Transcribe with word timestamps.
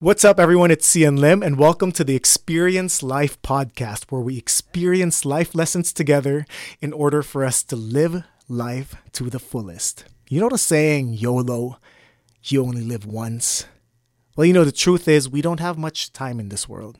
What's 0.00 0.24
up, 0.24 0.38
everyone? 0.38 0.70
It's 0.70 0.94
Xian 0.94 1.18
Lim, 1.18 1.42
and 1.42 1.58
welcome 1.58 1.90
to 1.90 2.04
the 2.04 2.14
Experience 2.14 3.02
Life 3.02 3.42
podcast, 3.42 4.04
where 4.12 4.20
we 4.20 4.38
experience 4.38 5.24
life 5.24 5.56
lessons 5.56 5.92
together 5.92 6.46
in 6.80 6.92
order 6.92 7.20
for 7.20 7.44
us 7.44 7.64
to 7.64 7.74
live 7.74 8.22
life 8.46 8.94
to 9.14 9.28
the 9.28 9.40
fullest. 9.40 10.04
You 10.28 10.40
know 10.40 10.50
the 10.50 10.56
saying, 10.56 11.14
YOLO, 11.14 11.80
you 12.44 12.62
only 12.64 12.82
live 12.82 13.06
once? 13.06 13.66
Well, 14.36 14.44
you 14.44 14.52
know, 14.52 14.62
the 14.62 14.70
truth 14.70 15.08
is, 15.08 15.28
we 15.28 15.42
don't 15.42 15.58
have 15.58 15.76
much 15.76 16.12
time 16.12 16.38
in 16.38 16.48
this 16.48 16.68
world. 16.68 16.96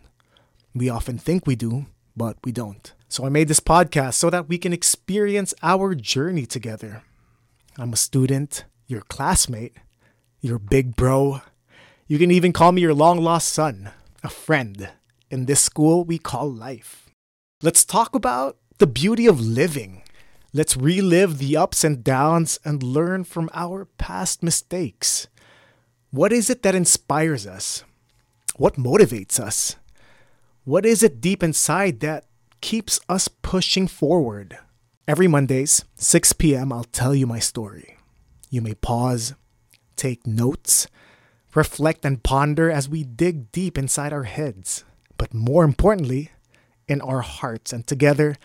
We 0.74 0.88
often 0.88 1.18
think 1.18 1.46
we 1.46 1.54
do, 1.54 1.86
but 2.16 2.36
we 2.42 2.50
don't. 2.50 2.92
So 3.08 3.24
I 3.24 3.28
made 3.28 3.46
this 3.46 3.60
podcast 3.60 4.14
so 4.14 4.28
that 4.28 4.48
we 4.48 4.58
can 4.58 4.72
experience 4.72 5.54
our 5.62 5.94
journey 5.94 6.46
together. 6.46 7.04
I'm 7.78 7.92
a 7.92 7.96
student, 7.96 8.64
your 8.88 9.02
classmate, 9.02 9.76
your 10.40 10.58
big 10.58 10.96
bro 10.96 11.42
you 12.08 12.18
can 12.18 12.30
even 12.30 12.54
call 12.54 12.72
me 12.72 12.80
your 12.80 12.94
long 12.94 13.18
lost 13.20 13.50
son, 13.50 13.90
a 14.24 14.30
friend, 14.30 14.88
in 15.30 15.44
this 15.44 15.60
school 15.60 16.04
we 16.04 16.18
call 16.18 16.50
life. 16.50 17.10
Let's 17.62 17.84
talk 17.84 18.14
about 18.14 18.56
the 18.78 18.86
beauty 18.86 19.26
of 19.26 19.40
living. 19.42 20.02
Let's 20.54 20.74
relive 20.74 21.36
the 21.36 21.58
ups 21.58 21.84
and 21.84 22.02
downs 22.02 22.58
and 22.64 22.82
learn 22.82 23.24
from 23.24 23.50
our 23.52 23.84
past 23.84 24.42
mistakes. 24.42 25.28
What 26.10 26.32
is 26.32 26.48
it 26.48 26.62
that 26.62 26.74
inspires 26.74 27.46
us? 27.46 27.84
What 28.56 28.76
motivates 28.76 29.38
us? 29.38 29.76
What 30.64 30.86
is 30.86 31.02
it 31.02 31.20
deep 31.20 31.42
inside 31.42 32.00
that 32.00 32.24
keeps 32.62 33.00
us 33.10 33.28
pushing 33.28 33.86
forward? 33.86 34.56
Every 35.06 35.28
Mondays, 35.28 35.84
6 35.96 36.32
p.m., 36.34 36.72
I'll 36.72 36.84
tell 36.84 37.14
you 37.14 37.26
my 37.26 37.38
story. 37.38 37.98
You 38.48 38.62
may 38.62 38.74
pause, 38.74 39.34
take 39.96 40.26
notes, 40.26 40.86
reflect 41.54 42.04
and 42.04 42.22
ponder 42.22 42.70
as 42.70 42.88
we 42.88 43.04
dig 43.04 43.50
deep 43.52 43.78
inside 43.78 44.12
our 44.12 44.24
heads, 44.24 44.84
but 45.16 45.34
more 45.34 45.64
importantly, 45.64 46.30
in 46.86 47.00
our 47.00 47.20
hearts. 47.20 47.72
And 47.72 47.86
together, 47.86 48.36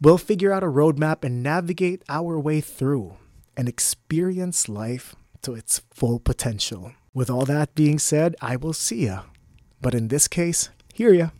we'll 0.00 0.18
figure 0.18 0.52
out 0.52 0.62
a 0.62 0.66
roadmap 0.66 1.24
and 1.24 1.42
navigate 1.42 2.02
our 2.08 2.38
way 2.38 2.60
through 2.60 3.16
and 3.56 3.68
experience 3.68 4.68
life 4.68 5.14
to 5.42 5.54
its 5.54 5.82
full 5.92 6.18
potential. 6.18 6.92
With 7.12 7.30
all 7.30 7.44
that 7.46 7.74
being 7.74 7.98
said, 7.98 8.36
I 8.40 8.56
will 8.56 8.72
see 8.72 9.06
ya. 9.06 9.22
But 9.80 9.94
in 9.94 10.08
this 10.08 10.28
case, 10.28 10.70
hear 10.94 11.12
ya. 11.12 11.30